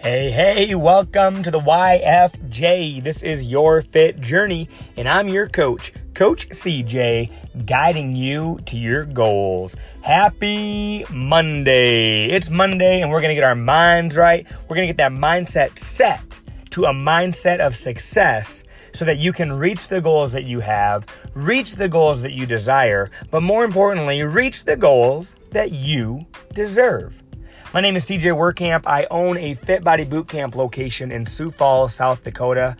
Hey, 0.00 0.30
hey, 0.30 0.76
welcome 0.76 1.42
to 1.42 1.50
the 1.50 1.58
YFJ. 1.58 3.02
This 3.02 3.24
is 3.24 3.48
your 3.48 3.82
fit 3.82 4.20
journey, 4.20 4.68
and 4.96 5.08
I'm 5.08 5.26
your 5.26 5.48
coach, 5.48 5.92
Coach 6.14 6.48
CJ, 6.50 7.66
guiding 7.66 8.14
you 8.14 8.60
to 8.66 8.76
your 8.76 9.04
goals. 9.04 9.74
Happy 10.02 11.04
Monday. 11.10 12.26
It's 12.26 12.48
Monday, 12.48 13.02
and 13.02 13.10
we're 13.10 13.20
going 13.20 13.30
to 13.30 13.34
get 13.34 13.42
our 13.42 13.56
minds 13.56 14.16
right. 14.16 14.46
We're 14.68 14.76
going 14.76 14.86
to 14.86 14.94
get 14.94 14.98
that 14.98 15.10
mindset 15.10 15.76
set 15.80 16.38
to 16.70 16.84
a 16.84 16.92
mindset 16.92 17.58
of 17.58 17.74
success 17.74 18.62
so 18.92 19.04
that 19.04 19.18
you 19.18 19.32
can 19.32 19.52
reach 19.52 19.88
the 19.88 20.00
goals 20.00 20.32
that 20.32 20.44
you 20.44 20.60
have, 20.60 21.06
reach 21.34 21.74
the 21.74 21.88
goals 21.88 22.22
that 22.22 22.32
you 22.32 22.46
desire, 22.46 23.10
but 23.32 23.42
more 23.42 23.64
importantly, 23.64 24.22
reach 24.22 24.62
the 24.62 24.76
goals 24.76 25.34
that 25.50 25.72
you 25.72 26.24
deserve. 26.54 27.20
My 27.78 27.82
name 27.82 27.94
is 27.94 28.06
CJ 28.06 28.34
Workamp. 28.34 28.88
I 28.88 29.06
own 29.08 29.36
a 29.36 29.54
Fit 29.54 29.84
Body 29.84 30.04
Bootcamp 30.04 30.56
location 30.56 31.12
in 31.12 31.26
Sioux 31.26 31.52
Falls, 31.52 31.94
South 31.94 32.24
Dakota, 32.24 32.76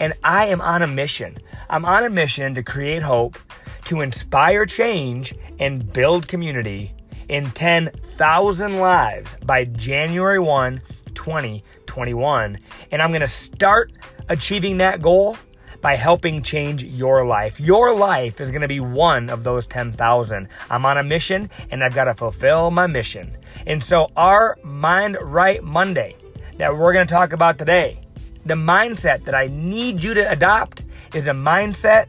and 0.00 0.14
I 0.24 0.46
am 0.46 0.60
on 0.60 0.82
a 0.82 0.88
mission. 0.88 1.38
I'm 1.70 1.84
on 1.84 2.02
a 2.02 2.10
mission 2.10 2.52
to 2.56 2.62
create 2.64 3.04
hope, 3.04 3.38
to 3.84 4.00
inspire 4.00 4.66
change, 4.66 5.32
and 5.60 5.92
build 5.92 6.26
community 6.26 6.92
in 7.28 7.52
10,000 7.52 8.78
lives 8.78 9.36
by 9.44 9.64
January 9.64 10.40
1, 10.40 10.82
2021. 11.14 12.58
And 12.90 13.00
I'm 13.00 13.10
going 13.10 13.20
to 13.20 13.28
start 13.28 13.92
achieving 14.28 14.78
that 14.78 15.00
goal 15.00 15.36
by 15.82 15.96
helping 15.96 16.40
change 16.40 16.82
your 16.82 17.26
life. 17.26 17.60
Your 17.60 17.94
life 17.94 18.40
is 18.40 18.48
going 18.48 18.62
to 18.62 18.68
be 18.68 18.80
one 18.80 19.28
of 19.28 19.44
those 19.44 19.66
10,000. 19.66 20.48
I'm 20.70 20.86
on 20.86 20.96
a 20.96 21.02
mission 21.02 21.50
and 21.70 21.84
I've 21.84 21.94
got 21.94 22.04
to 22.04 22.14
fulfill 22.14 22.70
my 22.70 22.86
mission. 22.86 23.36
And 23.66 23.82
so, 23.84 24.08
our 24.16 24.56
Mind 24.62 25.18
Right 25.20 25.62
Monday 25.62 26.16
that 26.56 26.74
we're 26.74 26.92
going 26.92 27.06
to 27.06 27.12
talk 27.12 27.32
about 27.32 27.58
today, 27.58 27.98
the 28.46 28.54
mindset 28.54 29.24
that 29.24 29.34
I 29.34 29.48
need 29.48 30.02
you 30.02 30.14
to 30.14 30.30
adopt 30.30 30.84
is 31.12 31.28
a 31.28 31.32
mindset 31.32 32.06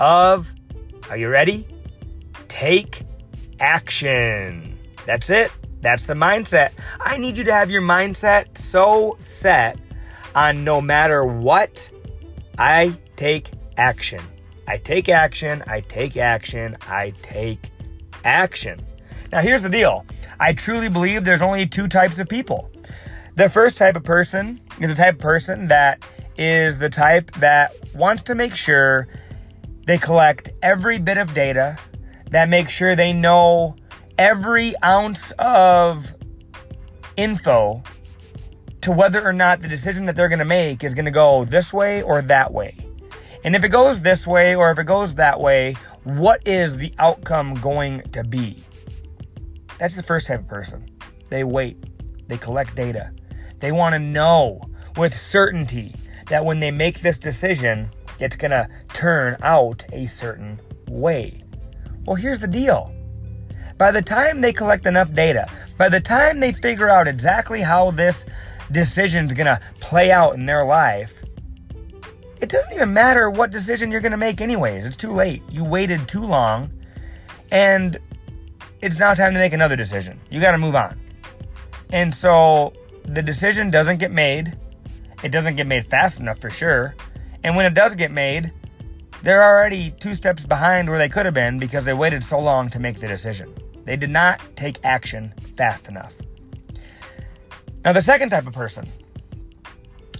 of, 0.00 0.52
are 1.10 1.16
you 1.16 1.28
ready? 1.28 1.66
Take 2.48 3.04
action. 3.60 4.78
That's 5.06 5.30
it. 5.30 5.52
That's 5.82 6.04
the 6.04 6.14
mindset. 6.14 6.72
I 7.00 7.18
need 7.18 7.36
you 7.36 7.44
to 7.44 7.52
have 7.52 7.70
your 7.70 7.82
mindset 7.82 8.56
so 8.56 9.16
set 9.20 9.78
on 10.34 10.64
no 10.64 10.80
matter 10.80 11.24
what, 11.24 11.90
I 12.58 12.96
take 13.16 13.50
action. 13.76 14.20
I 14.66 14.78
take 14.78 15.08
action. 15.08 15.62
I 15.66 15.80
take 15.80 16.16
action. 16.16 16.76
I 16.82 17.12
take 17.22 17.70
action. 18.24 18.80
Now, 19.32 19.40
here's 19.40 19.62
the 19.62 19.68
deal 19.68 20.04
I 20.38 20.52
truly 20.52 20.88
believe 20.88 21.24
there's 21.24 21.42
only 21.42 21.66
two 21.66 21.88
types 21.88 22.18
of 22.18 22.28
people. 22.28 22.70
The 23.34 23.48
first 23.48 23.78
type 23.78 23.96
of 23.96 24.04
person 24.04 24.60
is 24.80 24.90
the 24.90 24.96
type 24.96 25.14
of 25.14 25.20
person 25.20 25.68
that 25.68 26.04
is 26.36 26.78
the 26.78 26.90
type 26.90 27.30
that 27.32 27.72
wants 27.94 28.22
to 28.24 28.34
make 28.34 28.54
sure 28.54 29.08
they 29.86 29.98
collect 29.98 30.50
every 30.62 30.98
bit 30.98 31.18
of 31.18 31.34
data, 31.34 31.78
that 32.30 32.48
makes 32.48 32.72
sure 32.72 32.94
they 32.94 33.12
know 33.12 33.76
every 34.18 34.74
ounce 34.82 35.32
of 35.38 36.14
info 37.16 37.82
to 38.80 38.92
whether 38.92 39.26
or 39.26 39.32
not 39.32 39.62
the 39.62 39.68
decision 39.68 40.04
that 40.06 40.16
they're 40.16 40.28
going 40.28 40.38
to 40.38 40.44
make 40.44 40.84
is 40.84 40.94
going 40.94 41.04
to 41.04 41.10
go 41.10 41.44
this 41.44 41.72
way 41.72 42.02
or 42.02 42.22
that 42.22 42.52
way. 42.52 42.76
And 43.44 43.56
if 43.56 43.64
it 43.64 43.70
goes 43.70 44.02
this 44.02 44.26
way 44.26 44.54
or 44.54 44.70
if 44.70 44.78
it 44.78 44.84
goes 44.84 45.16
that 45.16 45.40
way, 45.40 45.76
what 46.04 46.46
is 46.46 46.76
the 46.76 46.94
outcome 46.98 47.54
going 47.54 48.02
to 48.12 48.22
be? 48.22 48.62
That's 49.78 49.96
the 49.96 50.02
first 50.02 50.28
type 50.28 50.40
of 50.40 50.48
person. 50.48 50.86
They 51.28 51.42
wait, 51.42 51.76
they 52.28 52.38
collect 52.38 52.76
data. 52.76 53.12
They 53.58 53.72
want 53.72 53.94
to 53.94 53.98
know 53.98 54.60
with 54.96 55.18
certainty 55.18 55.94
that 56.28 56.44
when 56.44 56.60
they 56.60 56.70
make 56.70 57.00
this 57.00 57.18
decision, 57.18 57.90
it's 58.18 58.36
going 58.36 58.52
to 58.52 58.68
turn 58.88 59.36
out 59.42 59.84
a 59.92 60.06
certain 60.06 60.60
way. 60.88 61.42
Well, 62.04 62.16
here's 62.16 62.38
the 62.38 62.48
deal. 62.48 62.94
By 63.76 63.90
the 63.90 64.02
time 64.02 64.40
they 64.40 64.52
collect 64.52 64.86
enough 64.86 65.12
data, 65.12 65.48
by 65.76 65.88
the 65.88 66.00
time 66.00 66.38
they 66.38 66.52
figure 66.52 66.88
out 66.88 67.08
exactly 67.08 67.62
how 67.62 67.90
this 67.90 68.24
decision 68.70 69.26
is 69.26 69.32
going 69.32 69.46
to 69.46 69.60
play 69.80 70.12
out 70.12 70.34
in 70.34 70.46
their 70.46 70.64
life, 70.64 71.21
it 72.42 72.48
doesn't 72.48 72.72
even 72.72 72.92
matter 72.92 73.30
what 73.30 73.52
decision 73.52 73.92
you're 73.92 74.00
going 74.00 74.10
to 74.10 74.18
make, 74.18 74.40
anyways. 74.40 74.84
It's 74.84 74.96
too 74.96 75.12
late. 75.12 75.42
You 75.48 75.62
waited 75.62 76.08
too 76.08 76.26
long, 76.26 76.72
and 77.52 77.98
it's 78.80 78.98
now 78.98 79.14
time 79.14 79.32
to 79.32 79.38
make 79.38 79.52
another 79.52 79.76
decision. 79.76 80.20
You 80.28 80.40
got 80.40 80.50
to 80.50 80.58
move 80.58 80.74
on. 80.74 80.98
And 81.90 82.12
so 82.12 82.72
the 83.04 83.22
decision 83.22 83.70
doesn't 83.70 83.98
get 83.98 84.10
made. 84.10 84.58
It 85.22 85.28
doesn't 85.28 85.54
get 85.54 85.68
made 85.68 85.86
fast 85.86 86.18
enough 86.18 86.40
for 86.40 86.50
sure. 86.50 86.96
And 87.44 87.54
when 87.54 87.64
it 87.64 87.74
does 87.74 87.94
get 87.94 88.10
made, 88.10 88.52
they're 89.22 89.44
already 89.44 89.94
two 90.00 90.16
steps 90.16 90.44
behind 90.44 90.90
where 90.90 90.98
they 90.98 91.08
could 91.08 91.26
have 91.26 91.34
been 91.34 91.60
because 91.60 91.84
they 91.84 91.92
waited 91.92 92.24
so 92.24 92.40
long 92.40 92.68
to 92.70 92.80
make 92.80 92.98
the 92.98 93.06
decision. 93.06 93.54
They 93.84 93.94
did 93.94 94.10
not 94.10 94.40
take 94.56 94.80
action 94.82 95.32
fast 95.56 95.86
enough. 95.86 96.12
Now, 97.84 97.92
the 97.92 98.02
second 98.02 98.30
type 98.30 98.48
of 98.48 98.52
person, 98.52 98.88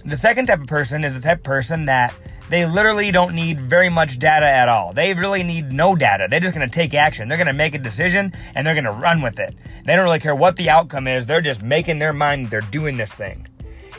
the 0.05 0.17
second 0.17 0.47
type 0.47 0.61
of 0.61 0.67
person 0.67 1.03
is 1.03 1.13
the 1.13 1.21
type 1.21 1.39
of 1.39 1.43
person 1.43 1.85
that 1.85 2.13
they 2.49 2.65
literally 2.65 3.11
don't 3.11 3.33
need 3.33 3.59
very 3.61 3.89
much 3.89 4.19
data 4.19 4.45
at 4.45 4.69
all. 4.69 4.93
They 4.93 5.13
really 5.13 5.43
need 5.43 5.71
no 5.71 5.95
data. 5.95 6.27
They're 6.29 6.39
just 6.39 6.53
going 6.53 6.69
to 6.69 6.73
take 6.73 6.93
action. 6.93 7.27
They're 7.27 7.37
going 7.37 7.47
to 7.47 7.53
make 7.53 7.73
a 7.73 7.79
decision 7.79 8.33
and 8.53 8.67
they're 8.67 8.75
going 8.75 8.83
to 8.83 8.91
run 8.91 9.21
with 9.21 9.39
it. 9.39 9.55
They 9.85 9.95
don't 9.95 10.03
really 10.03 10.19
care 10.19 10.35
what 10.35 10.57
the 10.57 10.69
outcome 10.69 11.07
is. 11.07 11.25
They're 11.25 11.41
just 11.41 11.63
making 11.63 11.99
their 11.99 12.13
mind 12.13 12.49
they're 12.49 12.61
doing 12.61 12.97
this 12.97 13.13
thing. 13.13 13.47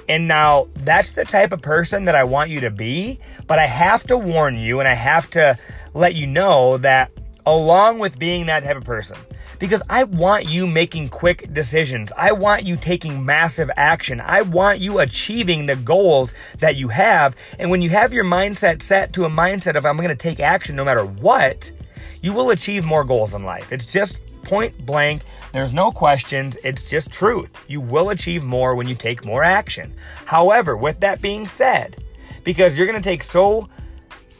And 0.08 0.28
now 0.28 0.68
that's 0.74 1.12
the 1.12 1.24
type 1.24 1.52
of 1.52 1.62
person 1.62 2.04
that 2.04 2.14
I 2.14 2.24
want 2.24 2.50
you 2.50 2.60
to 2.60 2.70
be, 2.70 3.18
but 3.46 3.58
I 3.58 3.66
have 3.66 4.04
to 4.04 4.18
warn 4.18 4.58
you 4.58 4.78
and 4.80 4.88
I 4.88 4.94
have 4.94 5.30
to 5.30 5.58
let 5.94 6.14
you 6.14 6.26
know 6.26 6.76
that 6.78 7.10
along 7.46 7.98
with 7.98 8.18
being 8.18 8.46
that 8.46 8.64
type 8.64 8.76
of 8.76 8.84
person. 8.84 9.18
Because 9.58 9.82
I 9.88 10.04
want 10.04 10.46
you 10.46 10.66
making 10.66 11.08
quick 11.08 11.52
decisions. 11.52 12.12
I 12.16 12.32
want 12.32 12.64
you 12.64 12.76
taking 12.76 13.24
massive 13.24 13.70
action. 13.76 14.20
I 14.20 14.42
want 14.42 14.80
you 14.80 14.98
achieving 14.98 15.66
the 15.66 15.76
goals 15.76 16.32
that 16.58 16.76
you 16.76 16.88
have. 16.88 17.36
And 17.58 17.70
when 17.70 17.82
you 17.82 17.90
have 17.90 18.12
your 18.12 18.24
mindset 18.24 18.82
set 18.82 19.12
to 19.14 19.24
a 19.24 19.30
mindset 19.30 19.76
of 19.76 19.84
I'm 19.84 19.96
going 19.96 20.08
to 20.08 20.14
take 20.14 20.40
action 20.40 20.76
no 20.76 20.84
matter 20.84 21.04
what, 21.04 21.70
you 22.22 22.32
will 22.32 22.50
achieve 22.50 22.84
more 22.84 23.04
goals 23.04 23.34
in 23.34 23.44
life. 23.44 23.70
It's 23.72 23.86
just 23.86 24.20
point 24.44 24.84
blank. 24.84 25.22
There's 25.52 25.74
no 25.74 25.90
questions. 25.90 26.56
It's 26.64 26.82
just 26.82 27.12
truth. 27.12 27.50
You 27.68 27.80
will 27.80 28.10
achieve 28.10 28.44
more 28.44 28.74
when 28.74 28.88
you 28.88 28.94
take 28.94 29.24
more 29.24 29.42
action. 29.42 29.94
However, 30.24 30.76
with 30.76 31.00
that 31.00 31.22
being 31.22 31.46
said, 31.46 32.02
because 32.42 32.76
you're 32.76 32.86
going 32.86 33.00
to 33.00 33.08
take 33.08 33.22
so 33.22 33.68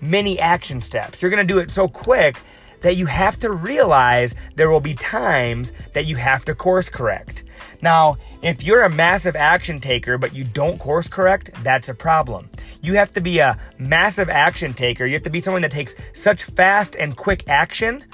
many 0.01 0.39
action 0.39 0.81
steps, 0.81 1.23
you're 1.23 1.31
going 1.31 1.47
to 1.47 1.53
do 1.53 1.61
it 1.61 1.71
so 1.71 1.89
quick 1.89 2.37
that 2.85 2.97
you 2.97 3.07
have 3.07 3.41
to 3.41 3.51
realize 3.51 4.35
there 4.57 4.69
will 4.69 4.79
be 4.79 4.93
times 4.93 5.73
that 5.95 6.05
you 6.05 6.17
have 6.17 6.45
to 6.45 6.55
course 6.55 6.91
correct. 6.91 7.43
Now, 7.81 8.19
if 8.43 8.63
you're 8.63 8.83
a 8.83 8.91
massive 8.91 9.35
action 9.35 9.81
taker 9.81 10.19
but 10.19 10.35
you 10.35 10.45
don't 10.45 10.79
course 10.79 11.09
correct, 11.09 11.51
that's 11.65 11.89
a 11.89 11.95
problem. 11.95 12.51
You 12.83 12.95
have 12.97 13.11
to 13.15 13.23
be 13.23 13.39
a 13.39 13.59
massive 13.79 14.29
action 14.29 14.75
taker. 14.75 15.07
You 15.07 15.15
have 15.15 15.23
to 15.23 15.31
be 15.31 15.41
someone 15.41 15.63
that 15.63 15.71
takes 15.71 15.97
such 16.13 16.45
fast 16.45 16.95
and 16.95 17.17
quick 17.17 17.49
action 17.49 18.05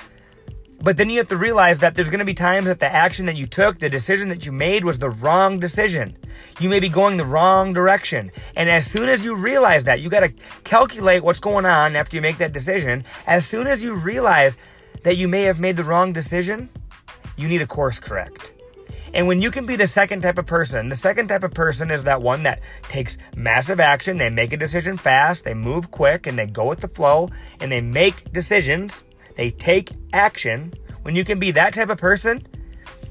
but 0.82 0.96
then 0.96 1.10
you 1.10 1.18
have 1.18 1.28
to 1.28 1.36
realize 1.36 1.78
that 1.80 1.94
there's 1.94 2.08
going 2.08 2.20
to 2.20 2.24
be 2.24 2.34
times 2.34 2.66
that 2.66 2.80
the 2.80 2.90
action 2.90 3.26
that 3.26 3.36
you 3.36 3.46
took, 3.46 3.78
the 3.78 3.88
decision 3.88 4.30
that 4.30 4.46
you 4.46 4.52
made 4.52 4.84
was 4.84 4.98
the 4.98 5.10
wrong 5.10 5.58
decision. 5.58 6.16
You 6.58 6.70
may 6.70 6.80
be 6.80 6.88
going 6.88 7.18
the 7.18 7.26
wrong 7.26 7.74
direction. 7.74 8.32
And 8.56 8.70
as 8.70 8.86
soon 8.86 9.08
as 9.08 9.24
you 9.24 9.34
realize 9.34 9.84
that, 9.84 10.00
you 10.00 10.08
got 10.08 10.20
to 10.20 10.32
calculate 10.64 11.22
what's 11.22 11.40
going 11.40 11.66
on 11.66 11.96
after 11.96 12.16
you 12.16 12.22
make 12.22 12.38
that 12.38 12.52
decision. 12.52 13.04
As 13.26 13.46
soon 13.46 13.66
as 13.66 13.84
you 13.84 13.94
realize 13.94 14.56
that 15.02 15.16
you 15.16 15.28
may 15.28 15.42
have 15.42 15.60
made 15.60 15.76
the 15.76 15.84
wrong 15.84 16.12
decision, 16.14 16.70
you 17.36 17.46
need 17.46 17.60
a 17.60 17.66
course 17.66 17.98
correct. 17.98 18.52
And 19.12 19.26
when 19.26 19.42
you 19.42 19.50
can 19.50 19.66
be 19.66 19.76
the 19.76 19.88
second 19.88 20.22
type 20.22 20.38
of 20.38 20.46
person, 20.46 20.88
the 20.88 20.96
second 20.96 21.28
type 21.28 21.42
of 21.42 21.52
person 21.52 21.90
is 21.90 22.04
that 22.04 22.22
one 22.22 22.44
that 22.44 22.60
takes 22.84 23.18
massive 23.36 23.80
action, 23.80 24.16
they 24.16 24.30
make 24.30 24.52
a 24.52 24.56
decision 24.56 24.96
fast, 24.96 25.44
they 25.44 25.54
move 25.54 25.90
quick, 25.90 26.26
and 26.26 26.38
they 26.38 26.46
go 26.46 26.66
with 26.66 26.80
the 26.80 26.88
flow, 26.88 27.28
and 27.58 27.72
they 27.72 27.80
make 27.80 28.32
decisions 28.32 29.02
they 29.40 29.50
take 29.50 29.90
action. 30.12 30.70
When 31.00 31.16
you 31.16 31.24
can 31.24 31.38
be 31.38 31.50
that 31.52 31.72
type 31.72 31.88
of 31.88 31.96
person, 31.96 32.46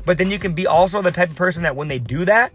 but 0.06 0.20
then 0.20 0.30
you 0.30 0.38
can 0.38 0.54
be 0.54 0.68
also 0.68 1.02
the 1.02 1.12
type 1.12 1.32
of 1.32 1.36
person 1.36 1.64
that 1.64 1.76
when 1.76 1.88
they 1.88 1.98
do 1.98 2.24
that 2.26 2.54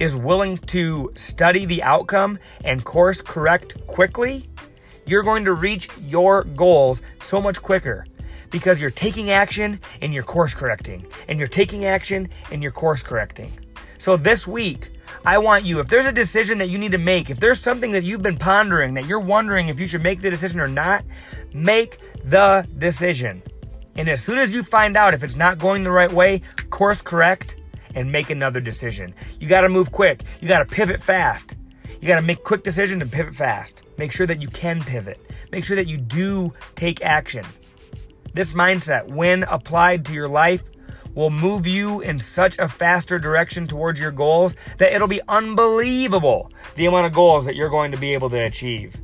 is 0.00 0.16
willing 0.16 0.58
to 0.58 1.12
study 1.14 1.64
the 1.64 1.84
outcome 1.84 2.36
and 2.64 2.84
course 2.84 3.22
correct 3.22 3.86
quickly, 3.86 4.50
you're 5.06 5.22
going 5.22 5.44
to 5.44 5.52
reach 5.52 5.88
your 6.00 6.42
goals 6.42 7.00
so 7.20 7.40
much 7.40 7.62
quicker 7.62 8.04
because 8.50 8.80
you're 8.80 8.90
taking 8.90 9.30
action 9.30 9.78
and 10.00 10.12
you're 10.12 10.24
course 10.24 10.52
correcting, 10.52 11.06
and 11.28 11.38
you're 11.38 11.46
taking 11.46 11.84
action 11.84 12.28
and 12.50 12.60
you're 12.60 12.72
course 12.72 13.04
correcting. 13.04 13.52
So 13.98 14.16
this 14.16 14.48
week, 14.48 14.90
I 15.24 15.38
want 15.38 15.64
you, 15.64 15.78
if 15.78 15.88
there's 15.88 16.06
a 16.06 16.12
decision 16.12 16.58
that 16.58 16.68
you 16.68 16.78
need 16.78 16.92
to 16.92 16.98
make, 16.98 17.30
if 17.30 17.38
there's 17.38 17.60
something 17.60 17.92
that 17.92 18.02
you've 18.02 18.22
been 18.22 18.38
pondering 18.38 18.94
that 18.94 19.06
you're 19.06 19.20
wondering 19.20 19.68
if 19.68 19.78
you 19.78 19.86
should 19.86 20.02
make 20.02 20.20
the 20.20 20.30
decision 20.30 20.58
or 20.58 20.66
not, 20.66 21.04
make 21.54 21.98
the 22.24 22.66
decision. 22.78 23.42
And 23.94 24.08
as 24.08 24.22
soon 24.22 24.38
as 24.38 24.52
you 24.52 24.64
find 24.64 24.96
out 24.96 25.14
if 25.14 25.22
it's 25.22 25.36
not 25.36 25.58
going 25.58 25.84
the 25.84 25.92
right 25.92 26.10
way, 26.10 26.42
course 26.70 27.02
correct 27.02 27.56
and 27.94 28.10
make 28.10 28.30
another 28.30 28.58
decision. 28.58 29.14
You 29.38 29.48
got 29.48 29.60
to 29.60 29.68
move 29.68 29.92
quick. 29.92 30.22
You 30.40 30.48
got 30.48 30.58
to 30.58 30.64
pivot 30.64 31.00
fast. 31.00 31.54
You 32.00 32.08
got 32.08 32.16
to 32.16 32.22
make 32.22 32.42
quick 32.42 32.64
decisions 32.64 33.00
and 33.00 33.12
pivot 33.12 33.34
fast. 33.34 33.82
Make 33.98 34.10
sure 34.10 34.26
that 34.26 34.42
you 34.42 34.48
can 34.48 34.82
pivot. 34.82 35.20
Make 35.52 35.64
sure 35.64 35.76
that 35.76 35.86
you 35.86 35.98
do 35.98 36.52
take 36.74 37.00
action. 37.02 37.44
This 38.34 38.54
mindset, 38.54 39.06
when 39.06 39.44
applied 39.44 40.04
to 40.06 40.14
your 40.14 40.26
life, 40.26 40.62
will 41.14 41.30
move 41.30 41.66
you 41.66 42.00
in 42.00 42.18
such 42.18 42.58
a 42.58 42.68
faster 42.68 43.18
direction 43.18 43.66
towards 43.66 44.00
your 44.00 44.10
goals 44.10 44.56
that 44.78 44.92
it'll 44.92 45.08
be 45.08 45.20
unbelievable 45.28 46.50
the 46.76 46.86
amount 46.86 47.06
of 47.06 47.12
goals 47.12 47.44
that 47.44 47.56
you're 47.56 47.68
going 47.68 47.90
to 47.90 47.98
be 47.98 48.14
able 48.14 48.30
to 48.30 48.38
achieve. 48.38 48.96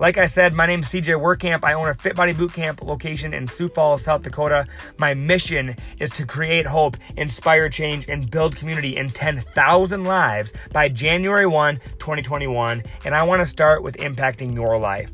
Like 0.00 0.16
I 0.16 0.26
said, 0.26 0.54
my 0.54 0.64
name 0.64 0.80
is 0.80 0.86
CJ 0.86 1.20
Workcamp. 1.20 1.64
I 1.64 1.72
own 1.72 1.88
a 1.88 1.94
Fit 1.94 2.14
Body 2.14 2.32
Bootcamp 2.32 2.86
location 2.86 3.34
in 3.34 3.48
Sioux 3.48 3.68
Falls, 3.68 4.02
South 4.02 4.22
Dakota. 4.22 4.64
My 4.96 5.12
mission 5.12 5.74
is 5.98 6.10
to 6.10 6.24
create 6.24 6.66
hope, 6.66 6.96
inspire 7.16 7.68
change, 7.68 8.08
and 8.08 8.30
build 8.30 8.54
community 8.54 8.96
in 8.96 9.10
10,000 9.10 10.04
lives 10.04 10.52
by 10.72 10.88
January 10.88 11.46
1, 11.46 11.80
2021. 11.98 12.84
And 13.04 13.14
I 13.14 13.24
want 13.24 13.40
to 13.40 13.46
start 13.46 13.82
with 13.82 13.96
impacting 13.96 14.54
your 14.54 14.78
life. 14.78 15.10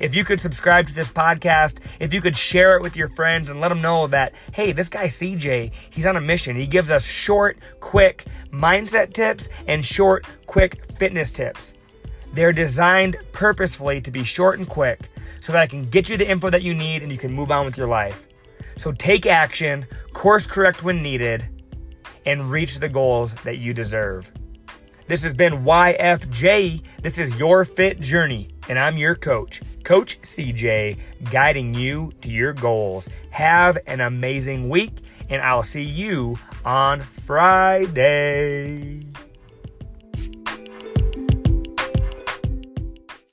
If 0.00 0.14
you 0.14 0.24
could 0.24 0.40
subscribe 0.40 0.86
to 0.88 0.94
this 0.94 1.10
podcast, 1.10 1.78
if 2.00 2.12
you 2.12 2.20
could 2.20 2.36
share 2.36 2.76
it 2.76 2.82
with 2.82 2.96
your 2.96 3.08
friends 3.08 3.50
and 3.50 3.60
let 3.60 3.68
them 3.68 3.80
know 3.80 4.06
that, 4.08 4.34
hey, 4.52 4.72
this 4.72 4.88
guy 4.88 5.06
CJ, 5.06 5.72
he's 5.90 6.06
on 6.06 6.16
a 6.16 6.20
mission. 6.20 6.56
He 6.56 6.66
gives 6.66 6.90
us 6.90 7.04
short, 7.04 7.58
quick 7.80 8.26
mindset 8.52 9.12
tips 9.12 9.48
and 9.66 9.84
short, 9.84 10.26
quick 10.46 10.90
fitness 10.92 11.30
tips. 11.30 11.74
They're 12.32 12.52
designed 12.52 13.16
purposefully 13.32 14.00
to 14.02 14.10
be 14.10 14.24
short 14.24 14.58
and 14.58 14.68
quick 14.68 15.08
so 15.40 15.52
that 15.52 15.62
I 15.62 15.66
can 15.66 15.88
get 15.88 16.08
you 16.08 16.16
the 16.16 16.28
info 16.28 16.50
that 16.50 16.62
you 16.62 16.74
need 16.74 17.02
and 17.02 17.10
you 17.10 17.18
can 17.18 17.32
move 17.32 17.50
on 17.50 17.64
with 17.64 17.78
your 17.78 17.88
life. 17.88 18.26
So 18.76 18.92
take 18.92 19.26
action, 19.26 19.86
course 20.12 20.46
correct 20.46 20.82
when 20.82 21.02
needed, 21.02 21.48
and 22.26 22.50
reach 22.50 22.78
the 22.78 22.88
goals 22.88 23.32
that 23.44 23.58
you 23.58 23.72
deserve. 23.72 24.30
This 25.06 25.22
has 25.22 25.32
been 25.32 25.64
YFJ. 25.64 26.82
This 27.02 27.18
is 27.18 27.38
your 27.38 27.64
fit 27.64 27.98
journey, 27.98 28.50
and 28.68 28.78
I'm 28.78 28.96
your 28.96 29.14
coach, 29.14 29.60
Coach 29.82 30.20
CJ, 30.22 30.98
guiding 31.30 31.74
you 31.74 32.12
to 32.20 32.28
your 32.28 32.52
goals. 32.52 33.08
Have 33.30 33.78
an 33.86 34.00
amazing 34.00 34.68
week, 34.68 34.92
and 35.28 35.42
I'll 35.42 35.62
see 35.62 35.82
you 35.82 36.38
on 36.64 37.00
Friday. 37.00 39.07